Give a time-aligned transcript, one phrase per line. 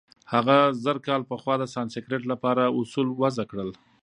[0.33, 3.69] هغه زرکال پخوا د سانسکریت له پاره اوصول وضع کړل.